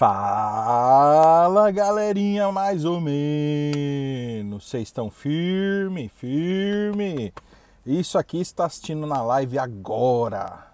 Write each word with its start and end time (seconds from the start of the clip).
Fala 0.00 1.70
galerinha, 1.70 2.50
mais 2.50 2.86
ou 2.86 2.98
menos. 3.02 4.66
Vocês 4.66 4.84
estão 4.84 5.10
firme, 5.10 6.08
firme. 6.08 7.34
Isso 7.84 8.16
aqui 8.16 8.40
está 8.40 8.64
assistindo 8.64 9.06
na 9.06 9.20
live 9.20 9.58
agora, 9.58 10.72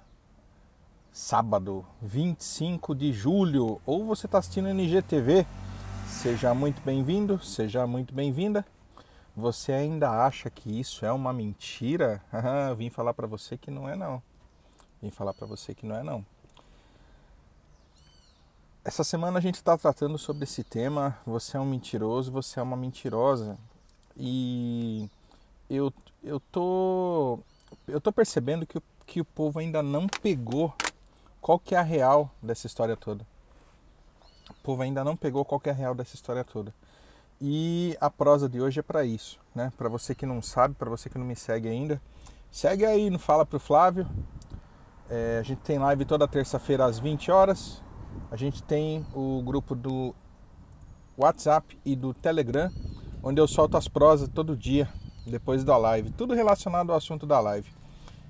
sábado 1.10 1.84
25 2.00 2.94
de 2.94 3.12
julho, 3.12 3.80
ou 3.84 4.06
você 4.06 4.26
está 4.26 4.38
assistindo 4.38 4.72
no 4.72 4.80
IGTV. 4.80 5.44
Seja 6.06 6.54
muito 6.54 6.80
bem-vindo, 6.82 7.42
seja 7.42 7.84
muito 7.84 8.14
bem-vinda. 8.14 8.64
Você 9.36 9.72
ainda 9.72 10.08
acha 10.08 10.48
que 10.48 10.78
isso 10.78 11.04
é 11.04 11.10
uma 11.10 11.32
mentira? 11.32 12.22
Vim 12.78 12.90
falar 12.90 13.12
para 13.12 13.26
você 13.26 13.58
que 13.58 13.72
não 13.72 13.88
é 13.88 13.96
não. 13.96 14.22
Vim 15.02 15.10
falar 15.10 15.34
para 15.34 15.48
você 15.48 15.74
que 15.74 15.84
não 15.84 15.96
é 15.96 16.04
não. 16.04 16.24
Essa 18.86 19.02
semana 19.02 19.40
a 19.40 19.42
gente 19.42 19.56
está 19.56 19.76
tratando 19.76 20.16
sobre 20.16 20.44
esse 20.44 20.62
tema. 20.62 21.18
Você 21.26 21.56
é 21.56 21.60
um 21.60 21.66
mentiroso, 21.66 22.30
você 22.30 22.60
é 22.60 22.62
uma 22.62 22.76
mentirosa. 22.76 23.58
E 24.16 25.10
eu, 25.68 25.92
eu, 26.22 26.38
tô, 26.38 27.40
eu 27.88 28.00
tô 28.00 28.12
percebendo 28.12 28.64
que, 28.64 28.80
que 29.04 29.20
o 29.20 29.24
povo 29.24 29.58
ainda 29.58 29.82
não 29.82 30.06
pegou 30.06 30.72
qual 31.40 31.58
que 31.58 31.74
é 31.74 31.78
a 31.78 31.82
real 31.82 32.30
dessa 32.40 32.68
história 32.68 32.96
toda. 32.96 33.26
O 34.50 34.54
povo 34.62 34.82
ainda 34.82 35.02
não 35.02 35.16
pegou 35.16 35.44
qual 35.44 35.58
que 35.58 35.68
é 35.68 35.72
a 35.72 35.74
real 35.74 35.92
dessa 35.92 36.14
história 36.14 36.44
toda. 36.44 36.72
E 37.40 37.96
a 38.00 38.08
prosa 38.08 38.48
de 38.48 38.60
hoje 38.60 38.78
é 38.78 38.84
para 38.84 39.04
isso, 39.04 39.40
né? 39.52 39.72
Para 39.76 39.88
você 39.88 40.14
que 40.14 40.24
não 40.24 40.40
sabe, 40.40 40.76
para 40.76 40.88
você 40.88 41.10
que 41.10 41.18
não 41.18 41.26
me 41.26 41.34
segue 41.34 41.68
ainda, 41.68 42.00
segue 42.52 42.86
aí 42.86 43.10
no 43.10 43.18
Fala 43.18 43.44
pro 43.44 43.58
Flávio. 43.58 44.06
É, 45.10 45.38
a 45.40 45.42
gente 45.42 45.60
tem 45.62 45.76
live 45.76 46.04
toda 46.04 46.28
terça-feira 46.28 46.84
às 46.84 47.00
20 47.00 47.32
horas 47.32 47.84
a 48.30 48.36
gente 48.36 48.62
tem 48.62 49.04
o 49.14 49.42
grupo 49.42 49.74
do 49.74 50.14
WhatsApp 51.16 51.78
e 51.84 51.96
do 51.96 52.12
Telegram, 52.12 52.70
onde 53.22 53.40
eu 53.40 53.48
solto 53.48 53.76
as 53.76 53.88
prosas 53.88 54.28
todo 54.28 54.56
dia, 54.56 54.88
depois 55.26 55.64
da 55.64 55.76
live. 55.76 56.10
Tudo 56.10 56.34
relacionado 56.34 56.90
ao 56.90 56.96
assunto 56.96 57.26
da 57.26 57.40
live. 57.40 57.70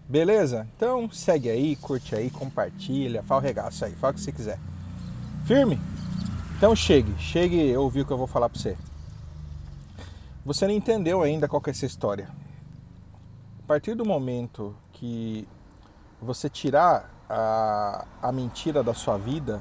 Beleza? 0.09 0.69
Então 0.77 1.11
segue 1.11 1.51
aí, 1.51 1.75
curte 1.77 2.15
aí, 2.15 2.31
compartilha, 2.31 3.23
fala 3.23 3.41
o 3.41 3.45
regaço 3.45 3.85
aí, 3.85 3.93
fala 3.93 4.13
o 4.13 4.15
que 4.15 4.21
você 4.21 4.33
quiser. 4.33 4.59
Firme? 5.45 5.81
Então 6.57 6.75
chegue, 6.77 7.13
chegue 7.19 7.77
ouvir 7.77 8.03
o 8.03 8.07
que 8.07 8.13
eu 8.13 8.19
vou 8.19 8.27
falar 8.27 8.49
para 8.49 8.59
você. 8.59 8.77
Você 10.45 10.67
não 10.67 10.73
entendeu 10.73 11.23
ainda 11.23 11.49
qual 11.49 11.61
é 11.67 11.71
essa 11.71 11.85
história. 11.85 12.29
A 13.65 13.67
partir 13.67 13.95
do 13.95 14.07
momento 14.07 14.77
que 14.93 15.47
você 16.23 16.49
tirar 16.49 17.11
a, 17.29 18.07
a 18.23 18.33
mentira 18.33 18.83
da 18.83 18.95
sua 18.95 19.19
vida, 19.19 19.61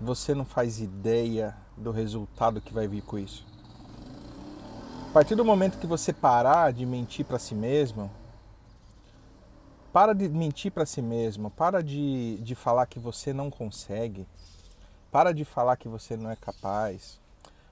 você 0.00 0.34
não 0.34 0.44
faz 0.44 0.80
ideia 0.80 1.56
do 1.76 1.90
resultado 1.90 2.60
que 2.60 2.72
vai 2.72 2.86
vir 2.86 3.02
com 3.02 3.18
isso. 3.18 3.46
A 5.10 5.12
partir 5.12 5.34
do 5.34 5.44
momento 5.44 5.78
que 5.78 5.86
você 5.86 6.12
parar 6.12 6.72
de 6.72 6.84
mentir 6.84 7.24
para 7.24 7.38
si 7.38 7.54
mesmo, 7.54 8.10
para 9.92 10.12
de 10.12 10.28
mentir 10.28 10.70
para 10.70 10.84
si 10.84 11.00
mesmo, 11.00 11.50
para 11.50 11.82
de, 11.82 12.36
de 12.42 12.54
falar 12.54 12.86
que 12.86 12.98
você 12.98 13.32
não 13.32 13.50
consegue, 13.50 14.26
para 15.10 15.32
de 15.32 15.44
falar 15.44 15.76
que 15.76 15.88
você 15.88 16.16
não 16.16 16.30
é 16.30 16.36
capaz, 16.36 17.18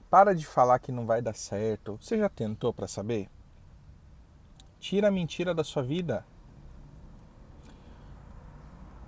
para 0.09 0.33
de 0.33 0.45
falar 0.45 0.79
que 0.79 0.91
não 0.91 1.05
vai 1.05 1.21
dar 1.21 1.35
certo. 1.35 1.99
Você 2.01 2.17
já 2.17 2.29
tentou 2.29 2.73
para 2.73 2.87
saber? 2.87 3.29
Tira 4.79 5.09
a 5.09 5.11
mentira 5.11 5.53
da 5.53 5.63
sua 5.63 5.83
vida 5.83 6.25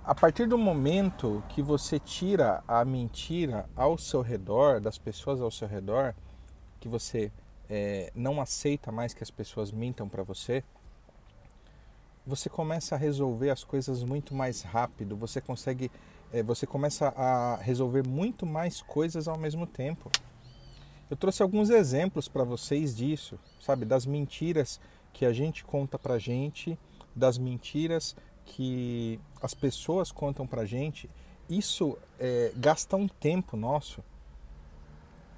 a 0.08 0.14
partir 0.14 0.46
do 0.48 0.56
momento 0.56 1.44
que 1.50 1.60
você 1.60 1.98
tira 1.98 2.64
a 2.66 2.82
mentira 2.82 3.68
ao 3.76 3.98
seu 3.98 4.22
redor, 4.22 4.80
das 4.80 4.96
pessoas 4.96 5.38
ao 5.38 5.50
seu 5.50 5.68
redor, 5.68 6.14
que 6.80 6.88
você 6.88 7.30
é, 7.68 8.10
não 8.14 8.40
aceita 8.40 8.90
mais 8.90 9.12
que 9.12 9.22
as 9.22 9.30
pessoas 9.30 9.70
mintam 9.70 10.08
para 10.08 10.22
você, 10.22 10.64
você 12.26 12.48
começa 12.48 12.94
a 12.94 12.98
resolver 12.98 13.50
as 13.50 13.62
coisas 13.62 14.02
muito 14.02 14.34
mais 14.34 14.62
rápido, 14.62 15.14
você 15.14 15.42
consegue, 15.42 15.90
é, 16.32 16.42
você 16.42 16.66
começa 16.66 17.08
a 17.08 17.56
resolver 17.56 18.08
muito 18.08 18.46
mais 18.46 18.80
coisas 18.80 19.28
ao 19.28 19.36
mesmo 19.36 19.66
tempo. 19.66 20.10
Eu 21.10 21.18
trouxe 21.18 21.42
alguns 21.42 21.68
exemplos 21.68 22.28
para 22.28 22.44
vocês 22.44 22.96
disso, 22.96 23.38
sabe, 23.60 23.84
das 23.84 24.06
mentiras 24.06 24.80
que 25.12 25.26
a 25.26 25.34
gente 25.34 25.66
conta 25.66 25.98
para 25.98 26.18
gente, 26.18 26.78
das 27.14 27.36
mentiras 27.36 28.16
que 28.48 29.20
as 29.42 29.54
pessoas 29.54 30.10
contam 30.10 30.46
pra 30.46 30.64
gente, 30.64 31.08
isso 31.48 31.98
é, 32.18 32.52
gasta 32.56 32.96
um 32.96 33.06
tempo 33.06 33.56
nosso, 33.56 34.02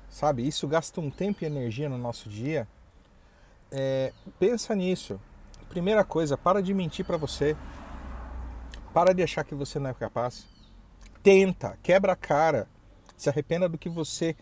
sabe? 0.09 0.47
Isso 0.47 0.67
gasta 0.69 1.01
um 1.01 1.11
tempo 1.11 1.43
e 1.43 1.47
energia 1.47 1.89
no 1.89 1.99
nosso 1.99 2.29
dia. 2.29 2.69
É, 3.71 4.13
pensa 4.39 4.75
nisso. 4.75 5.21
Primeira 5.69 6.05
coisa, 6.05 6.37
para 6.37 6.63
de 6.63 6.73
mentir 6.73 7.05
para 7.05 7.17
você. 7.17 7.57
Para 8.93 9.13
de 9.13 9.23
achar 9.23 9.45
que 9.45 9.55
você 9.55 9.79
não 9.79 9.91
é 9.91 9.95
capaz. 9.95 10.47
Tenta, 11.23 11.79
quebra 11.83 12.13
a 12.13 12.17
cara. 12.17 12.69
Se 13.17 13.29
arrependa 13.29 13.69
do 13.69 13.77
que 13.77 13.89
você 13.89 14.35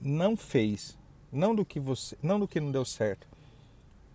não 0.00 0.36
fez, 0.36 0.98
não 1.32 1.54
do 1.54 1.64
que 1.64 1.80
você, 1.80 2.16
não 2.22 2.38
do 2.38 2.46
que 2.46 2.60
não 2.60 2.70
deu 2.70 2.84
certo. 2.84 3.26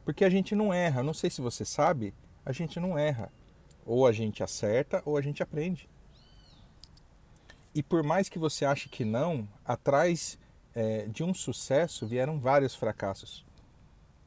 Porque 0.06 0.24
a 0.24 0.30
gente 0.30 0.54
não 0.56 0.74
erra. 0.74 1.02
Não 1.02 1.14
sei 1.14 1.30
se 1.30 1.42
você 1.42 1.66
sabe, 1.66 2.14
a 2.46 2.52
gente 2.52 2.80
não 2.80 2.98
erra. 2.98 3.32
Ou 3.86 4.08
a 4.08 4.12
gente 4.12 4.44
acerta 4.44 5.02
ou 5.06 5.18
a 5.18 5.22
gente 5.22 5.44
aprende. 5.44 5.90
E 7.76 7.82
por 7.82 8.04
mais 8.04 8.30
que 8.30 8.38
você 8.38 8.66
ache 8.66 8.88
que 8.88 9.04
não, 9.04 9.48
atrás 9.66 10.38
é, 10.76 11.08
de 11.08 11.24
um 11.24 11.34
sucesso 11.34 12.06
vieram 12.06 12.40
vários 12.40 12.76
fracassos. 12.76 13.46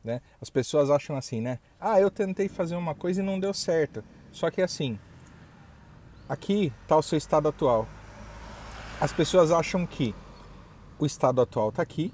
Né? 0.03 0.21
As 0.41 0.51
pessoas 0.51 0.91
acham 0.91 1.17
assim, 1.17 1.41
né? 1.41 1.59
Ah, 1.81 2.01
eu 2.01 2.11
tentei 2.11 2.49
fazer 2.49 2.77
uma 2.77 2.95
coisa 2.95 3.21
e 3.21 3.25
não 3.25 3.41
deu 3.41 3.55
certo. 3.55 4.05
Só 4.33 4.51
que 4.51 4.63
assim, 4.63 4.99
aqui 6.29 6.73
está 6.83 6.97
o 6.97 7.03
seu 7.03 7.19
estado 7.19 7.49
atual. 7.49 7.89
As 9.01 9.13
pessoas 9.13 9.51
acham 9.51 9.87
que 9.87 10.15
o 10.99 11.07
estado 11.07 11.41
atual 11.41 11.69
está 11.69 11.83
aqui, 11.83 12.13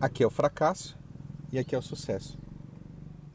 aqui 0.00 0.22
é 0.22 0.26
o 0.26 0.30
fracasso 0.30 0.96
e 1.52 1.58
aqui 1.58 1.74
é 1.74 1.78
o 1.78 1.82
sucesso 1.82 2.45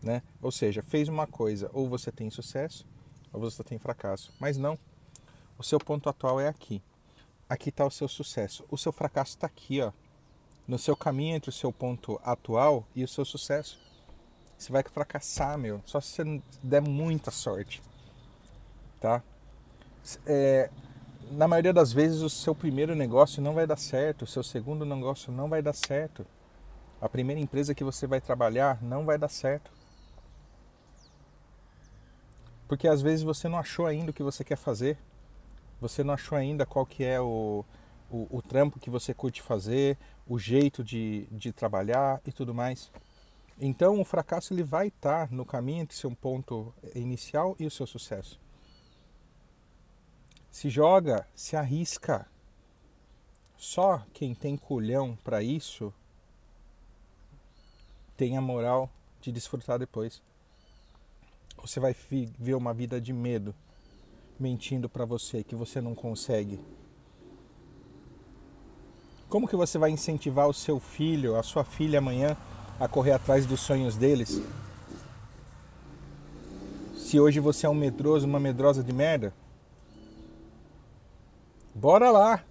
né? 0.02 0.22
Ou 0.42 0.52
seja, 0.52 0.82
fez 0.82 1.08
uma 1.08 1.28
coisa, 1.28 1.70
ou 1.74 1.88
você 1.88 2.12
tem 2.12 2.30
sucesso, 2.30 2.86
ou 3.32 3.40
você 3.40 3.64
tem 3.64 3.78
fracasso. 3.78 4.34
Mas 4.40 4.58
não. 4.58 4.78
O 5.58 5.64
seu 5.64 5.80
ponto 5.80 6.10
atual 6.10 6.40
é 6.40 6.48
aqui. 6.48 6.82
Aqui 7.48 7.70
está 7.70 7.86
o 7.86 7.92
seu 7.92 8.08
sucesso. 8.08 8.66
O 8.70 8.78
seu 8.78 8.92
fracasso 8.92 9.32
está 9.32 9.48
aqui, 9.48 9.82
ó. 9.82 9.92
No 10.68 10.80
seu 10.80 10.96
caminho 10.96 11.36
entre 11.36 11.50
o 11.50 11.54
seu 11.54 11.72
ponto 11.72 12.20
atual 12.24 12.86
e 12.96 13.04
o 13.04 13.08
seu 13.08 13.26
sucesso. 13.26 13.80
Você 14.58 14.72
vai 14.72 14.84
fracassar, 14.84 15.58
meu. 15.58 15.82
Só 15.86 16.00
se 16.00 16.12
você 16.12 16.42
der 16.64 16.82
muita 16.82 17.30
sorte. 17.30 17.82
Tá? 19.00 19.22
É, 20.26 20.70
na 21.32 21.48
maioria 21.48 21.74
das 21.74 21.92
vezes, 21.92 22.22
o 22.22 22.30
seu 22.30 22.56
primeiro 22.56 22.96
negócio 22.96 23.42
não 23.42 23.54
vai 23.54 23.68
dar 23.68 23.78
certo. 23.78 24.24
O 24.24 24.28
seu 24.28 24.44
segundo 24.44 24.86
negócio 24.86 25.32
não 25.32 25.50
vai 25.50 25.62
dar 25.62 25.74
certo. 25.74 26.26
A 27.02 27.10
primeira 27.10 27.42
empresa 27.42 27.74
que 27.76 27.84
você 27.84 28.06
vai 28.06 28.22
trabalhar 28.22 28.82
não 28.82 29.06
vai 29.06 29.18
dar 29.18 29.30
certo. 29.30 29.72
Porque 32.72 32.88
às 32.88 33.02
vezes 33.02 33.22
você 33.22 33.50
não 33.50 33.58
achou 33.58 33.86
ainda 33.86 34.12
o 34.12 34.14
que 34.14 34.24
você 34.24 34.46
quer 34.46 34.56
fazer, 34.56 34.98
você 35.82 36.06
não 36.06 36.14
achou 36.14 36.38
ainda 36.38 36.66
qual 36.66 36.86
que 36.86 37.04
é 37.04 37.20
o, 37.20 37.66
o, 38.10 38.38
o 38.38 38.42
trampo 38.42 38.80
que 38.80 38.90
você 38.90 39.14
curte 39.14 39.42
fazer, 39.42 39.98
o 40.26 40.40
jeito 40.40 40.82
de, 40.82 41.28
de 41.30 41.52
trabalhar 41.52 42.22
e 42.26 42.32
tudo 42.32 42.54
mais. 42.54 42.90
Então 43.60 44.00
o 44.00 44.06
fracasso 44.06 44.54
ele 44.54 44.64
vai 44.64 44.88
estar 44.88 45.30
no 45.34 45.44
caminho 45.44 45.82
entre 45.82 45.98
seu 45.98 46.10
ponto 46.16 46.74
inicial 46.96 47.58
e 47.60 47.66
o 47.66 47.70
seu 47.70 47.86
sucesso. 47.86 48.40
Se 50.50 50.70
joga, 50.70 51.28
se 51.36 51.58
arrisca. 51.58 52.26
Só 53.58 54.02
quem 54.14 54.34
tem 54.34 54.56
culhão 54.56 55.18
para 55.26 55.44
isso 55.44 55.94
tem 58.16 58.38
a 58.38 58.42
moral 58.42 58.90
de 59.20 59.30
desfrutar 59.30 59.78
depois 59.78 60.22
você 61.60 61.80
vai 61.80 61.96
viver 62.10 62.56
uma 62.56 62.74
vida 62.74 63.00
de 63.00 63.14
medo, 63.14 63.54
mentindo 64.40 64.90
para 64.90 65.06
você 65.06 65.44
que 65.44 65.56
você 65.56 65.82
não 65.82 65.96
consegue? 65.96 66.60
Como 69.30 69.48
que 69.48 69.56
você 69.56 69.78
vai 69.78 69.90
incentivar 69.90 70.48
o 70.48 70.54
seu 70.54 70.80
filho, 70.80 71.36
a 71.38 71.44
sua 71.44 71.64
filha 71.64 72.00
amanhã 72.00 72.36
a 72.80 72.88
correr 72.88 73.14
atrás 73.14 73.46
dos 73.46 73.62
sonhos 73.62 73.96
deles? 73.96 74.42
Se 76.96 77.20
hoje 77.20 77.40
você 77.40 77.66
é 77.66 77.70
um 77.70 77.74
medroso, 77.74 78.28
uma 78.28 78.40
medrosa 78.40 78.84
de 78.84 78.92
merda? 78.92 79.34
Bora 81.74 82.12
lá. 82.12 82.44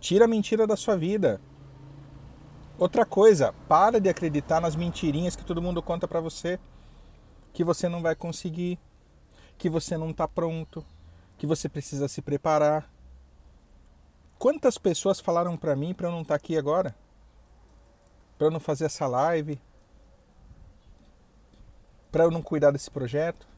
Tira 0.00 0.24
a 0.24 0.28
mentira 0.28 0.66
da 0.66 0.76
sua 0.76 0.96
vida. 0.96 1.40
Outra 2.78 3.04
coisa, 3.04 3.52
para 3.68 4.00
de 4.00 4.08
acreditar 4.08 4.60
nas 4.60 4.76
mentirinhas 4.76 5.34
que 5.34 5.44
todo 5.44 5.62
mundo 5.62 5.82
conta 5.82 6.06
para 6.06 6.20
você 6.20 6.58
que 7.58 7.64
você 7.64 7.88
não 7.88 8.00
vai 8.00 8.14
conseguir, 8.14 8.78
que 9.58 9.68
você 9.68 9.96
não 9.96 10.10
está 10.10 10.28
pronto, 10.28 10.86
que 11.36 11.44
você 11.44 11.68
precisa 11.68 12.06
se 12.06 12.22
preparar. 12.22 12.88
Quantas 14.38 14.78
pessoas 14.78 15.18
falaram 15.18 15.56
para 15.56 15.74
mim 15.74 15.92
para 15.92 16.06
eu 16.06 16.12
não 16.12 16.22
estar 16.22 16.34
tá 16.34 16.36
aqui 16.36 16.56
agora? 16.56 16.94
Para 18.38 18.46
eu 18.46 18.50
não 18.52 18.60
fazer 18.60 18.84
essa 18.84 19.08
live? 19.08 19.60
Para 22.12 22.22
eu 22.22 22.30
não 22.30 22.42
cuidar 22.42 22.70
desse 22.70 22.92
projeto? 22.92 23.48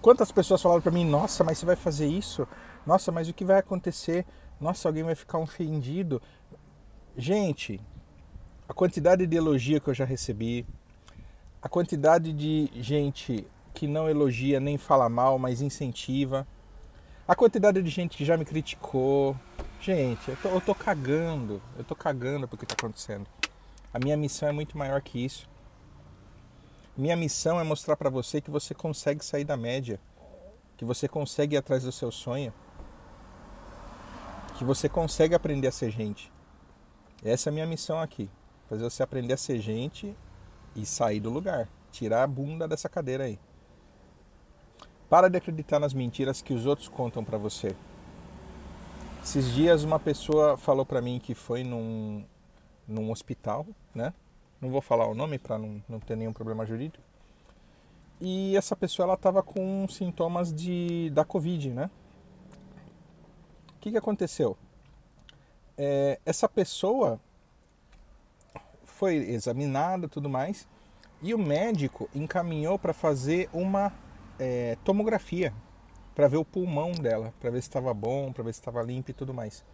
Quantas 0.00 0.32
pessoas 0.32 0.60
falaram 0.60 0.82
para 0.82 0.90
mim: 0.90 1.04
"Nossa, 1.04 1.44
mas 1.44 1.58
você 1.58 1.64
vai 1.64 1.76
fazer 1.76 2.08
isso? 2.08 2.44
Nossa, 2.84 3.12
mas 3.12 3.28
o 3.28 3.32
que 3.32 3.44
vai 3.44 3.60
acontecer? 3.60 4.26
Nossa, 4.60 4.88
alguém 4.88 5.04
vai 5.04 5.14
ficar 5.14 5.38
ofendido?" 5.38 6.20
Gente, 7.16 7.80
a 8.68 8.74
quantidade 8.74 9.28
de 9.28 9.36
elogio 9.36 9.80
que 9.80 9.90
eu 9.90 9.94
já 9.94 10.04
recebi, 10.04 10.66
a 11.62 11.68
quantidade 11.68 12.32
de 12.32 12.68
gente 12.74 13.46
que 13.72 13.86
não 13.86 14.08
elogia 14.08 14.58
nem 14.58 14.76
fala 14.76 15.08
mal, 15.08 15.38
mas 15.38 15.62
incentiva, 15.62 16.46
a 17.26 17.34
quantidade 17.36 17.80
de 17.80 17.88
gente 17.88 18.16
que 18.16 18.24
já 18.24 18.36
me 18.36 18.44
criticou. 18.44 19.36
Gente, 19.80 20.28
eu 20.28 20.36
tô, 20.36 20.48
eu 20.48 20.60
tô 20.60 20.74
cagando, 20.74 21.62
eu 21.78 21.84
tô 21.84 21.94
cagando 21.94 22.48
pro 22.48 22.58
que 22.58 22.66
tá 22.66 22.74
acontecendo. 22.76 23.26
A 23.94 23.98
minha 23.98 24.16
missão 24.16 24.48
é 24.48 24.52
muito 24.52 24.76
maior 24.76 25.00
que 25.00 25.24
isso. 25.24 25.48
Minha 26.96 27.16
missão 27.16 27.58
é 27.58 27.64
mostrar 27.64 27.96
para 27.96 28.10
você 28.10 28.40
que 28.40 28.50
você 28.50 28.74
consegue 28.74 29.24
sair 29.24 29.44
da 29.44 29.56
média, 29.56 30.00
que 30.76 30.84
você 30.84 31.08
consegue 31.08 31.54
ir 31.54 31.58
atrás 31.58 31.84
do 31.84 31.92
seu 31.92 32.10
sonho, 32.10 32.52
que 34.58 34.64
você 34.64 34.88
consegue 34.88 35.34
aprender 35.34 35.68
a 35.68 35.72
ser 35.72 35.90
gente. 35.90 36.30
Essa 37.24 37.48
é 37.48 37.50
a 37.50 37.54
minha 37.54 37.66
missão 37.66 38.00
aqui 38.00 38.28
fazer 38.68 38.84
você 38.84 39.02
aprender 39.02 39.34
a 39.34 39.36
ser 39.36 39.60
gente 39.60 40.16
e 40.74 40.86
sair 40.86 41.20
do 41.20 41.30
lugar, 41.30 41.68
tirar 41.90 42.22
a 42.22 42.26
bunda 42.26 42.66
dessa 42.66 42.88
cadeira 42.88 43.24
aí. 43.24 43.38
Para 45.08 45.28
de 45.28 45.36
acreditar 45.36 45.78
nas 45.78 45.92
mentiras 45.92 46.40
que 46.40 46.54
os 46.54 46.64
outros 46.66 46.88
contam 46.88 47.22
para 47.22 47.36
você. 47.36 47.76
Esses 49.22 49.52
dias 49.52 49.84
uma 49.84 50.00
pessoa 50.00 50.56
falou 50.56 50.84
para 50.84 51.00
mim 51.00 51.20
que 51.20 51.34
foi 51.34 51.62
num, 51.62 52.24
num 52.88 53.10
hospital, 53.10 53.66
né? 53.94 54.12
Não 54.60 54.70
vou 54.70 54.80
falar 54.80 55.06
o 55.06 55.14
nome 55.14 55.38
para 55.38 55.58
não, 55.58 55.82
não 55.88 56.00
ter 56.00 56.16
nenhum 56.16 56.32
problema 56.32 56.64
jurídico. 56.64 57.04
E 58.20 58.56
essa 58.56 58.76
pessoa 58.76 59.04
ela 59.04 59.14
estava 59.14 59.42
com 59.42 59.86
sintomas 59.88 60.54
de 60.54 61.10
da 61.10 61.24
Covid, 61.24 61.70
né? 61.70 61.90
O 63.70 63.80
que, 63.80 63.90
que 63.90 63.98
aconteceu? 63.98 64.56
É, 65.76 66.20
essa 66.24 66.48
pessoa 66.48 67.20
foi 69.02 69.16
examinada 69.16 70.06
tudo 70.06 70.30
mais 70.30 70.64
e 71.20 71.34
o 71.34 71.38
médico 71.38 72.08
encaminhou 72.14 72.78
para 72.78 72.92
fazer 72.92 73.50
uma 73.52 73.92
é, 74.38 74.78
tomografia 74.84 75.52
para 76.14 76.28
ver 76.28 76.36
o 76.36 76.44
pulmão 76.44 76.92
dela, 76.92 77.34
para 77.40 77.50
ver 77.50 77.60
se 77.60 77.66
estava 77.66 77.92
bom, 77.92 78.32
para 78.32 78.44
ver 78.44 78.52
se 78.52 78.60
estava 78.60 78.80
limpo 78.80 79.10
e 79.10 79.12
tudo 79.12 79.34
mais. 79.34 79.64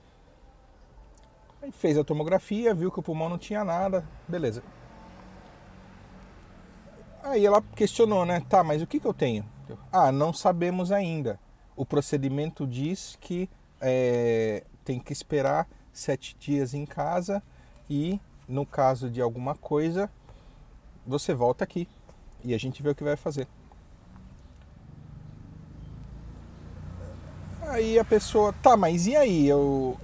Aí 1.60 1.70
fez 1.70 1.98
a 1.98 2.04
tomografia, 2.04 2.72
viu 2.72 2.90
que 2.90 3.00
o 3.00 3.02
pulmão 3.02 3.28
não 3.28 3.36
tinha 3.36 3.62
nada, 3.64 4.02
beleza. 4.26 4.62
Aí 7.22 7.44
ela 7.44 7.60
questionou, 7.76 8.24
né? 8.24 8.42
Tá, 8.48 8.64
mas 8.64 8.80
o 8.80 8.86
que, 8.86 8.98
que 8.98 9.06
eu 9.06 9.12
tenho? 9.12 9.44
Ah, 9.92 10.10
não 10.10 10.32
sabemos 10.32 10.90
ainda. 10.90 11.38
O 11.76 11.84
procedimento 11.84 12.66
diz 12.66 13.18
que 13.20 13.50
é, 13.78 14.64
tem 14.86 14.98
que 14.98 15.12
esperar 15.12 15.68
sete 15.92 16.34
dias 16.34 16.72
em 16.72 16.86
casa 16.86 17.42
e 17.90 18.18
no 18.48 18.64
caso 18.64 19.10
de 19.10 19.20
alguma 19.20 19.54
coisa, 19.54 20.10
você 21.06 21.34
volta 21.34 21.62
aqui 21.62 21.86
e 22.42 22.54
a 22.54 22.58
gente 22.58 22.82
vê 22.82 22.90
o 22.90 22.94
que 22.94 23.04
vai 23.04 23.16
fazer. 23.16 23.46
Aí 27.62 27.98
a 27.98 28.04
pessoa, 28.04 28.52
tá, 28.52 28.76
mas 28.76 29.06
e 29.06 29.14
aí? 29.14 29.46
Eu, 29.46 29.98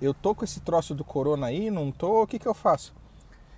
eu 0.00 0.14
tô 0.14 0.34
com 0.34 0.44
esse 0.44 0.60
troço 0.60 0.94
do 0.94 1.04
corona 1.04 1.48
aí, 1.48 1.68
não 1.68 1.90
tô, 1.90 2.22
o 2.22 2.26
que, 2.26 2.38
que 2.38 2.46
eu 2.46 2.54
faço? 2.54 2.94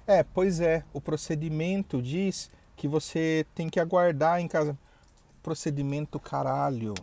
É, 0.07 0.23
pois 0.23 0.61
é, 0.61 0.83
o 0.93 1.01
procedimento 1.01 2.01
diz 2.01 2.51
que 2.77 2.89
você 2.89 3.47
tem 3.55 3.69
que 3.69 3.79
aguardar 3.79 4.41
em 4.41 4.49
casa. 4.49 4.77
Procedimento 5.43 6.19
caralho. 6.19 6.95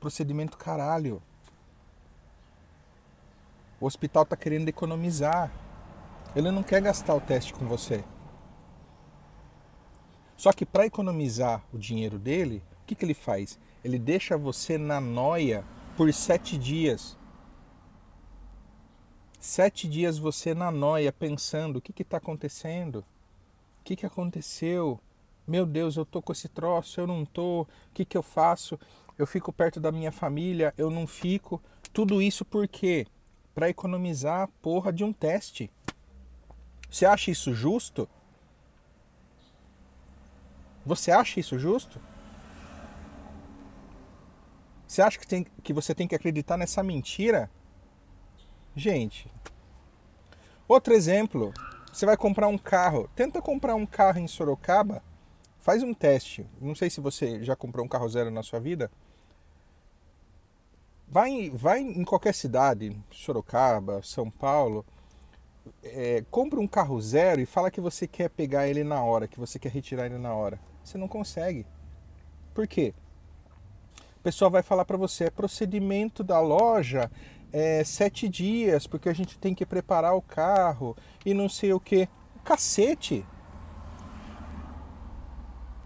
Procedimento 0.00 0.56
caralho. 0.56 1.22
O 3.80 3.86
hospital 3.86 4.24
tá 4.24 4.36
querendo 4.36 4.68
economizar. 4.68 5.50
Ele 6.34 6.50
não 6.50 6.62
quer 6.62 6.82
gastar 6.82 7.14
o 7.14 7.20
teste 7.20 7.54
com 7.54 7.64
você. 7.66 8.04
Só 10.36 10.52
que 10.52 10.66
para 10.66 10.86
economizar 10.86 11.64
o 11.72 11.78
dinheiro 11.78 12.18
dele, 12.18 12.62
o 12.82 12.86
que, 12.86 12.94
que 12.94 13.04
ele 13.04 13.14
faz? 13.14 13.58
Ele 13.84 13.98
deixa 13.98 14.36
você 14.36 14.76
na 14.76 15.00
noia 15.00 15.64
por 15.96 16.12
sete 16.12 16.58
dias. 16.58 17.16
Sete 19.38 19.88
dias 19.88 20.18
você 20.18 20.54
na 20.54 20.70
noia, 20.70 21.12
pensando: 21.12 21.76
o 21.76 21.80
que 21.80 22.02
está 22.02 22.16
acontecendo? 22.16 23.04
O 23.80 23.84
que, 23.84 23.94
que 23.94 24.06
aconteceu? 24.06 24.98
Meu 25.46 25.64
Deus, 25.64 25.96
eu 25.96 26.04
tô 26.04 26.20
com 26.20 26.32
esse 26.32 26.48
troço, 26.48 27.00
eu 27.00 27.06
não 27.06 27.24
tô. 27.24 27.62
O 27.62 27.68
que, 27.92 28.04
que 28.04 28.16
eu 28.16 28.22
faço? 28.22 28.78
Eu 29.16 29.26
fico 29.26 29.52
perto 29.52 29.78
da 29.78 29.92
minha 29.92 30.10
família, 30.10 30.74
eu 30.76 30.90
não 30.90 31.06
fico. 31.06 31.62
Tudo 31.92 32.20
isso 32.20 32.44
por 32.44 32.66
quê? 32.66 33.06
Para 33.54 33.68
economizar 33.68 34.42
a 34.42 34.48
porra 34.48 34.92
de 34.92 35.04
um 35.04 35.12
teste. 35.12 35.70
Você 36.94 37.06
acha 37.06 37.28
isso 37.32 37.52
justo? 37.52 38.08
Você 40.86 41.10
acha 41.10 41.40
isso 41.40 41.58
justo? 41.58 42.00
Você 44.86 45.02
acha 45.02 45.18
que, 45.18 45.26
tem, 45.26 45.42
que 45.42 45.72
você 45.72 45.92
tem 45.92 46.06
que 46.06 46.14
acreditar 46.14 46.56
nessa 46.56 46.84
mentira? 46.84 47.50
Gente. 48.76 49.28
Outro 50.68 50.94
exemplo. 50.94 51.52
Você 51.92 52.06
vai 52.06 52.16
comprar 52.16 52.46
um 52.46 52.56
carro. 52.56 53.10
Tenta 53.16 53.42
comprar 53.42 53.74
um 53.74 53.86
carro 53.86 54.20
em 54.20 54.28
Sorocaba. 54.28 55.02
Faz 55.58 55.82
um 55.82 55.92
teste. 55.92 56.46
Não 56.60 56.76
sei 56.76 56.88
se 56.90 57.00
você 57.00 57.42
já 57.42 57.56
comprou 57.56 57.84
um 57.84 57.88
carro 57.88 58.08
zero 58.08 58.30
na 58.30 58.44
sua 58.44 58.60
vida. 58.60 58.88
Vai, 61.08 61.50
vai 61.50 61.80
em 61.80 62.04
qualquer 62.04 62.34
cidade, 62.34 62.96
Sorocaba, 63.10 64.00
São 64.00 64.30
Paulo, 64.30 64.86
é, 65.82 66.24
compra 66.30 66.60
um 66.60 66.66
carro 66.66 67.00
zero 67.00 67.40
e 67.40 67.46
fala 67.46 67.70
que 67.70 67.80
você 67.80 68.06
quer 68.06 68.30
pegar 68.30 68.68
ele 68.68 68.84
na 68.84 69.02
hora, 69.02 69.28
que 69.28 69.38
você 69.38 69.58
quer 69.58 69.72
retirar 69.72 70.06
ele 70.06 70.18
na 70.18 70.34
hora. 70.34 70.58
Você 70.82 70.98
não 70.98 71.08
consegue. 71.08 71.66
Por 72.52 72.66
quê? 72.66 72.94
O 74.18 74.20
pessoal 74.22 74.50
vai 74.50 74.62
falar 74.62 74.84
para 74.84 74.96
você, 74.96 75.24
é 75.24 75.30
procedimento 75.30 76.24
da 76.24 76.40
loja 76.40 77.10
é 77.56 77.84
sete 77.84 78.28
dias, 78.28 78.84
porque 78.84 79.08
a 79.08 79.12
gente 79.12 79.38
tem 79.38 79.54
que 79.54 79.64
preparar 79.64 80.16
o 80.16 80.20
carro 80.20 80.96
e 81.24 81.32
não 81.32 81.48
sei 81.48 81.72
o 81.72 81.78
que. 81.78 82.08
Cacete! 82.44 83.24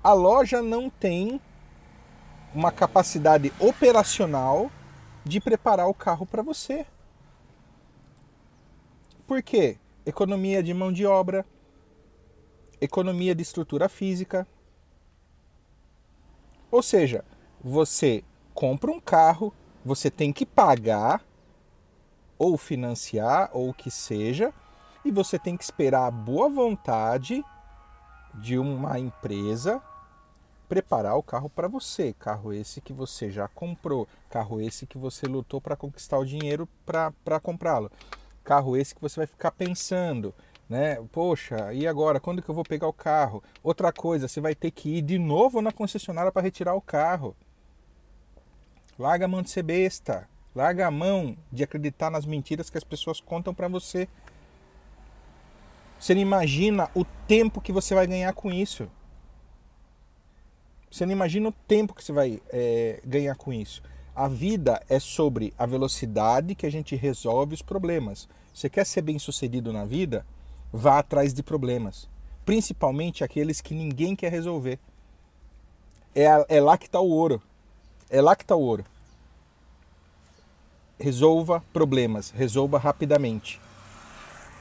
A 0.02 0.14
loja 0.14 0.62
não 0.62 0.88
tem 0.88 1.38
uma 2.54 2.72
capacidade 2.72 3.52
operacional 3.60 4.70
de 5.22 5.42
preparar 5.42 5.88
o 5.88 5.94
carro 5.94 6.24
para 6.24 6.40
você. 6.40 6.86
Por 9.28 9.42
quê? 9.42 9.76
Economia 10.06 10.62
de 10.62 10.72
mão 10.72 10.90
de 10.90 11.04
obra, 11.04 11.44
economia 12.80 13.34
de 13.34 13.42
estrutura 13.42 13.86
física. 13.86 14.48
Ou 16.70 16.82
seja, 16.82 17.22
você 17.62 18.24
compra 18.54 18.90
um 18.90 18.98
carro, 18.98 19.52
você 19.84 20.10
tem 20.10 20.32
que 20.32 20.46
pagar 20.46 21.22
ou 22.38 22.56
financiar 22.56 23.50
ou 23.52 23.68
o 23.68 23.74
que 23.74 23.90
seja, 23.90 24.50
e 25.04 25.10
você 25.10 25.38
tem 25.38 25.58
que 25.58 25.64
esperar 25.64 26.06
a 26.06 26.10
boa 26.10 26.48
vontade 26.48 27.44
de 28.32 28.58
uma 28.58 28.98
empresa 28.98 29.82
preparar 30.70 31.18
o 31.18 31.22
carro 31.22 31.50
para 31.50 31.68
você. 31.68 32.14
Carro 32.18 32.50
esse 32.50 32.80
que 32.80 32.94
você 32.94 33.30
já 33.30 33.46
comprou, 33.46 34.08
carro 34.30 34.58
esse 34.58 34.86
que 34.86 34.96
você 34.96 35.26
lutou 35.26 35.60
para 35.60 35.76
conquistar 35.76 36.16
o 36.16 36.24
dinheiro 36.24 36.66
para 36.86 37.40
comprá-lo. 37.42 37.92
Carro 38.48 38.78
esse 38.78 38.94
que 38.94 39.02
você 39.02 39.20
vai 39.20 39.26
ficar 39.26 39.50
pensando, 39.50 40.34
né? 40.70 40.96
Poxa, 41.12 41.70
e 41.74 41.86
agora? 41.86 42.18
Quando 42.18 42.40
que 42.40 42.48
eu 42.48 42.54
vou 42.54 42.64
pegar 42.64 42.88
o 42.88 42.94
carro? 42.94 43.44
Outra 43.62 43.92
coisa, 43.92 44.26
você 44.26 44.40
vai 44.40 44.54
ter 44.54 44.70
que 44.70 44.88
ir 44.96 45.02
de 45.02 45.18
novo 45.18 45.60
na 45.60 45.70
concessionária 45.70 46.32
para 46.32 46.40
retirar 46.40 46.72
o 46.74 46.80
carro. 46.80 47.36
Larga 48.98 49.26
a 49.26 49.28
mão 49.28 49.42
de 49.42 49.50
ser 49.50 49.62
besta. 49.62 50.26
Larga 50.54 50.86
a 50.86 50.90
mão 50.90 51.36
de 51.52 51.62
acreditar 51.62 52.08
nas 52.08 52.24
mentiras 52.24 52.70
que 52.70 52.78
as 52.78 52.84
pessoas 52.84 53.20
contam 53.20 53.52
para 53.52 53.68
você. 53.68 54.08
Você 56.00 56.14
não 56.14 56.22
imagina 56.22 56.90
o 56.94 57.04
tempo 57.04 57.60
que 57.60 57.70
você 57.70 57.94
vai 57.94 58.06
ganhar 58.06 58.32
com 58.32 58.50
isso. 58.50 58.90
Você 60.90 61.04
não 61.04 61.12
imagina 61.12 61.50
o 61.50 61.52
tempo 61.52 61.92
que 61.92 62.02
você 62.02 62.12
vai 62.12 62.40
é, 62.48 62.98
ganhar 63.04 63.36
com 63.36 63.52
isso. 63.52 63.82
A 64.18 64.26
vida 64.26 64.82
é 64.88 64.98
sobre 64.98 65.54
a 65.56 65.64
velocidade 65.64 66.56
que 66.56 66.66
a 66.66 66.70
gente 66.72 66.96
resolve 66.96 67.54
os 67.54 67.62
problemas. 67.62 68.28
Você 68.52 68.68
quer 68.68 68.84
ser 68.84 69.00
bem 69.00 69.16
sucedido 69.16 69.72
na 69.72 69.84
vida? 69.84 70.26
Vá 70.72 70.98
atrás 70.98 71.32
de 71.32 71.40
problemas, 71.40 72.08
principalmente 72.44 73.22
aqueles 73.22 73.60
que 73.60 73.76
ninguém 73.76 74.16
quer 74.16 74.32
resolver. 74.32 74.80
É, 76.16 76.56
é 76.56 76.60
lá 76.60 76.76
que 76.76 76.86
está 76.86 76.98
o 76.98 77.08
ouro. 77.08 77.40
É 78.10 78.20
lá 78.20 78.34
que 78.34 78.42
está 78.42 78.56
o 78.56 78.60
ouro. 78.60 78.84
resolva 80.98 81.62
problemas, 81.72 82.32
resolva 82.32 82.76
rapidamente. 82.76 83.60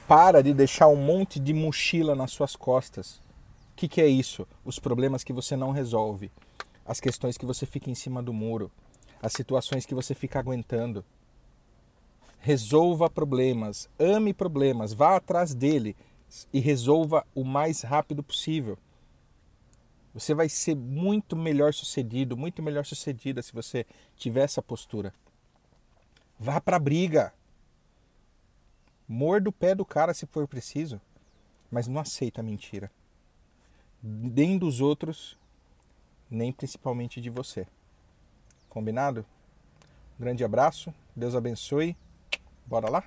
Para 0.06 0.40
de 0.40 0.54
deixar 0.54 0.86
um 0.86 0.94
monte 0.94 1.40
de 1.40 1.52
mochila 1.52 2.14
nas 2.14 2.30
suas 2.30 2.54
costas. 2.54 3.16
O 3.72 3.74
que, 3.74 3.88
que 3.88 4.00
é 4.00 4.06
isso? 4.06 4.46
Os 4.64 4.78
problemas 4.78 5.24
que 5.24 5.32
você 5.32 5.56
não 5.56 5.72
resolve, 5.72 6.30
as 6.86 7.00
questões 7.00 7.36
que 7.36 7.44
você 7.44 7.66
fica 7.66 7.90
em 7.90 7.94
cima 7.96 8.22
do 8.22 8.32
muro, 8.32 8.70
as 9.22 9.32
situações 9.32 9.84
que 9.84 9.94
você 9.94 10.14
fica 10.14 10.38
aguentando. 10.38 11.04
Resolva 12.38 13.10
problemas, 13.10 13.88
ame 13.98 14.32
problemas, 14.32 14.92
vá 14.92 15.16
atrás 15.16 15.54
dele 15.54 15.96
e 16.52 16.60
resolva 16.60 17.26
o 17.34 17.44
mais 17.44 17.82
rápido 17.82 18.22
possível. 18.22 18.78
Você 20.14 20.34
vai 20.34 20.48
ser 20.48 20.74
muito 20.74 21.36
melhor 21.36 21.74
sucedido, 21.74 22.36
muito 22.36 22.62
melhor 22.62 22.84
sucedida 22.84 23.42
se 23.42 23.52
você 23.52 23.84
tiver 24.16 24.42
essa 24.42 24.62
postura. 24.62 25.12
Vá 26.38 26.60
para 26.60 26.76
a 26.76 26.80
briga. 26.80 27.32
Morda 29.06 29.48
o 29.48 29.52
pé 29.52 29.74
do 29.74 29.84
cara 29.84 30.14
se 30.14 30.26
for 30.26 30.46
preciso, 30.46 31.00
mas 31.70 31.88
não 31.88 32.00
aceita 32.00 32.42
mentira. 32.42 32.90
Nem 34.02 34.58
dos 34.58 34.80
outros, 34.80 35.36
nem 36.30 36.52
principalmente 36.52 37.20
de 37.20 37.30
você. 37.30 37.66
Combinado? 38.78 39.26
grande 40.20 40.44
abraço, 40.44 40.94
Deus 41.16 41.34
abençoe. 41.34 41.96
Bora 42.64 42.88
lá? 42.88 43.02